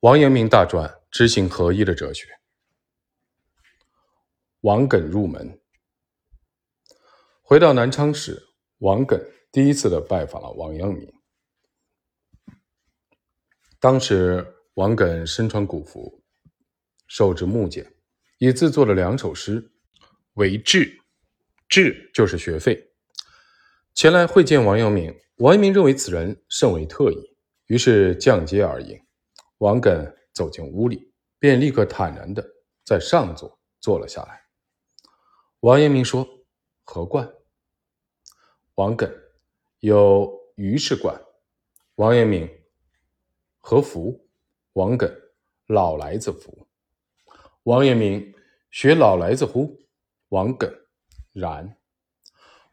[0.00, 2.28] 王阳明大传知行合一的哲学。
[4.60, 5.58] 王艮入门。
[7.40, 8.46] 回到南昌时，
[8.78, 9.18] 王艮
[9.50, 11.10] 第一次的拜访了王阳明。
[13.80, 16.22] 当时，王艮身穿古服，
[17.06, 17.90] 手执木简，
[18.36, 19.72] 已自作了两首诗，
[20.34, 21.00] 为志，
[21.68, 22.90] 志就是学费。
[23.94, 27.36] 前来会见王阳明，王阳明认为此人甚为特异，
[27.68, 29.05] 于是降阶而迎。
[29.58, 32.46] 王艮走进屋里，便立刻坦然的
[32.84, 34.42] 在上座坐了下来。
[35.60, 36.26] 王阳明说
[36.84, 37.32] ：“何冠？”
[38.76, 39.10] 王艮
[39.80, 41.18] 有于氏冠。
[41.94, 42.48] 王阳明
[43.60, 44.28] ：“何福？”
[44.74, 45.10] 王艮
[45.68, 46.68] ：“老来子福。”
[47.64, 48.34] 王阳明
[48.70, 49.80] ：“学老来子乎？”
[50.28, 50.70] 王艮
[51.32, 51.76] ：“然。”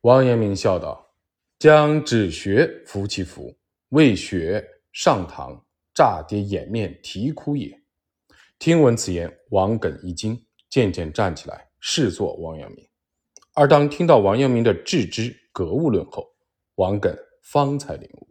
[0.00, 1.14] 王阳明笑道
[1.60, 3.54] ：“将只学夫其福，
[3.90, 5.64] 未学上堂。”
[6.00, 7.78] 大跌掩面啼哭也。
[8.58, 12.88] 听闻此言，王艮一惊，渐渐站起来，视作王阳明。
[13.52, 16.26] 而当听到王阳明的致知格物论后，
[16.76, 18.30] 王艮方才领悟，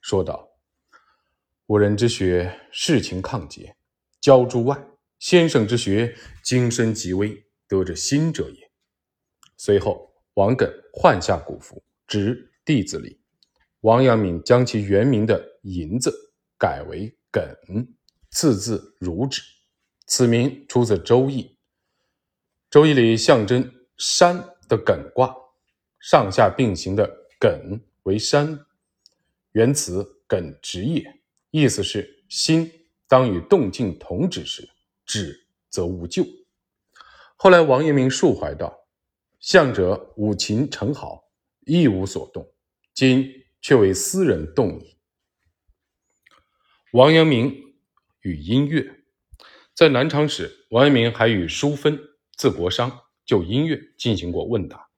[0.00, 0.58] 说道
[1.66, 3.76] ：“吾人之学，世情抗节，
[4.20, 4.74] 教诸外；
[5.20, 8.72] 先生之学，精深极微，得之心者也。”
[9.56, 13.20] 随后，王艮换下古服，执弟子礼。
[13.82, 16.23] 王阳明将其原名的“银”字。
[16.64, 17.86] 改为艮，
[18.30, 19.42] 次字如止，
[20.06, 21.42] 此名出自《周易》。
[22.70, 24.34] 《周易》里象征山
[24.66, 25.36] 的艮卦，
[26.00, 27.06] 上下并行的
[27.38, 28.58] 艮为山，
[29.52, 31.04] 原词艮直也，
[31.50, 32.72] 意思是心
[33.06, 34.66] 当与动静同止时，
[35.04, 36.24] 止则无咎。
[37.36, 38.74] 后来王阳明述怀道
[39.38, 41.24] ：“象者五禽成好，
[41.66, 42.50] 亦无所动，
[42.94, 44.92] 今却为斯人动矣。”
[46.94, 47.74] 王阳明
[48.20, 48.88] 与音乐，
[49.74, 51.98] 在南昌时，王阳明还与淑芬、
[52.36, 54.90] 字国商就音乐进行过问答。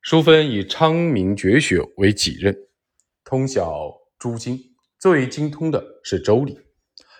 [0.00, 2.52] 淑芬以昌明绝学为己任，
[3.22, 4.58] 通晓诸经，
[4.98, 6.54] 最为精通的是《周礼》。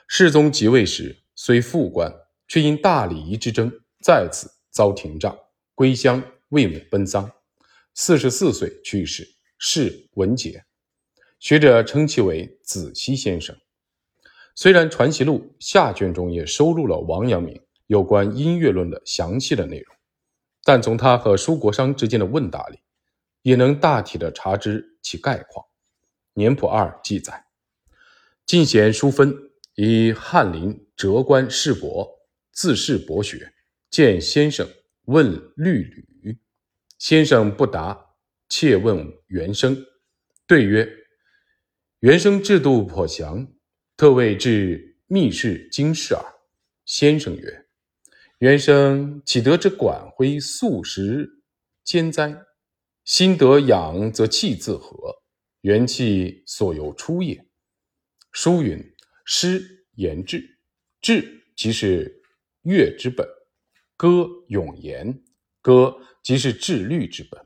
[0.09, 2.13] 世宗即位时，虽副官，
[2.49, 3.71] 却因大礼仪之争，
[4.03, 5.39] 再次遭廷杖，
[5.77, 7.31] 归乡为母奔丧。
[7.95, 10.65] 四十四岁去世，谥文杰。
[11.39, 13.57] 学者称其为子熙先生。
[14.61, 19.97] 虽然《传习录》下卷中也收录了王阳明有关音乐论的详细的内容，
[20.65, 22.81] 但从他和舒国商之间的问答里，
[23.43, 25.65] 也能大体的查知其概况。
[26.35, 27.45] 年谱二记载，
[28.47, 29.33] 晋贤淑芬
[29.77, 32.11] 以翰林谪官世博，
[32.51, 33.53] 自恃博学，
[33.89, 34.69] 见先生
[35.05, 36.37] 问律吕，
[36.99, 37.97] 先生不答，
[38.49, 39.87] 切问原生，
[40.49, 40.93] 对曰
[42.01, 43.47] ：“原生制度颇详。”
[43.99, 46.25] 特为至密室经世耳。
[46.85, 47.67] 先生曰
[48.39, 51.43] ：“原生岂得之管徽素食
[51.83, 52.47] 兼哉？
[53.05, 55.17] 心得养，则气自和，
[55.63, 57.45] 元气所由出也。”
[58.31, 58.79] 书云
[59.27, 60.61] ：“诗言志，
[61.01, 62.23] 志即是
[62.63, 63.27] 乐之本；
[63.97, 65.25] 歌咏言，
[65.61, 67.45] 歌即是志律之本。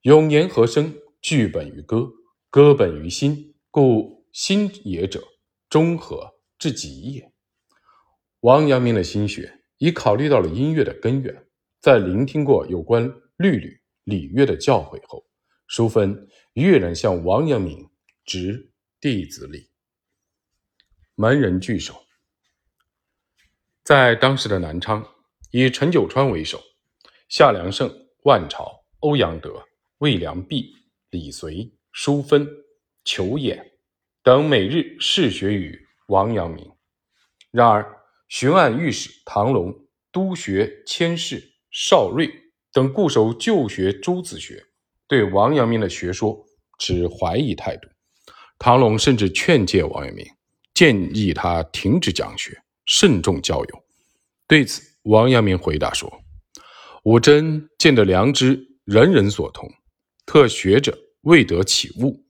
[0.00, 2.10] 咏言和声，剧本于歌，
[2.50, 5.22] 歌本于心，故。”心也者，
[5.68, 7.32] 中和至极也。
[8.40, 11.46] 王阳明的心学已考虑到了音乐的根源，
[11.80, 15.24] 在聆听过有关律吕礼乐的教诲后，
[15.66, 17.90] 淑芬跃然向王阳明
[18.24, 19.68] 执弟子礼。
[21.14, 22.06] 门人聚首，
[23.82, 25.04] 在当时的南昌，
[25.50, 26.62] 以陈九川为首，
[27.28, 29.64] 夏良胜、万朝、欧阳德、
[29.98, 30.72] 魏良弼、
[31.10, 32.46] 李随、淑芬、
[33.04, 33.77] 裘衍。
[34.28, 36.70] 等每日试学于王阳明，
[37.50, 37.96] 然而
[38.28, 39.74] 巡按御史唐龙、
[40.12, 42.30] 督学千事邵瑞
[42.70, 44.62] 等固守旧学诸子学，
[45.06, 46.44] 对王阳明的学说
[46.78, 47.88] 持怀疑态度。
[48.58, 50.26] 唐龙甚至劝诫王阳明，
[50.74, 52.54] 建议他停止讲学，
[52.84, 53.84] 慎重交友。
[54.46, 56.20] 对此，王阳明回答说
[57.04, 59.66] ：“吾真见得良知人人所同，
[60.26, 62.22] 特学者未得起悟。”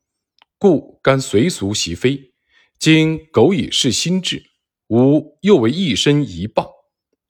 [0.60, 2.32] 故甘随俗习非，
[2.80, 4.42] 今苟以是心志，
[4.88, 6.66] 吾又为一身一棒，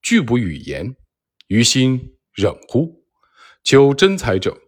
[0.00, 0.96] 拒不语言，
[1.48, 3.04] 于心忍乎？
[3.62, 4.58] 求真才者，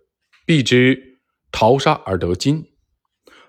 [0.45, 2.67] 必知淘沙而得金，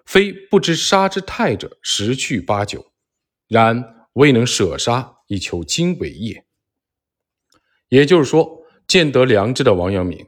[0.05, 2.93] 非不知沙之泰者十去八九，
[3.49, 6.45] 然未能舍沙以求金为业。
[7.89, 10.25] 也就是说，见得良知的王阳明，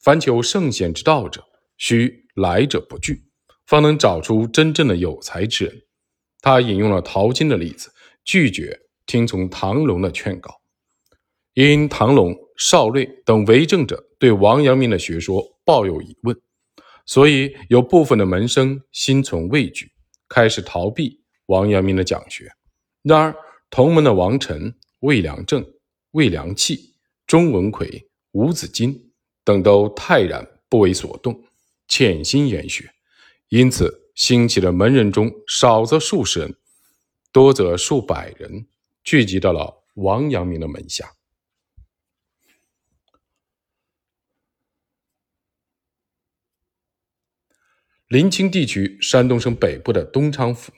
[0.00, 1.44] 凡求圣贤之道者，
[1.76, 3.30] 须来者不拒。
[3.72, 5.82] 方能找出真正的有才之人，
[6.42, 7.90] 他引用了陶金的例子，
[8.22, 10.60] 拒绝听从唐龙的劝告。
[11.54, 16.38] 因唐龙、邵瑞等为政者对王阳明的学说抱有疑问，
[17.06, 19.90] 所以有部分的门生心存畏惧，
[20.28, 22.52] 开始逃避王阳明的讲学。
[23.02, 23.34] 然而，
[23.70, 25.64] 同门的王晨、魏良正、
[26.10, 26.94] 魏良器、
[27.26, 31.42] 钟文魁、吴子金等都泰然不为所动，
[31.88, 32.90] 潜心研学，
[33.52, 34.00] 因此。
[34.14, 36.54] 兴起的门人中，少则数十人，
[37.32, 38.66] 多则数百人，
[39.02, 41.14] 聚集到了王阳明的门下。
[48.06, 50.70] 临清地区，山东省北部的东昌府，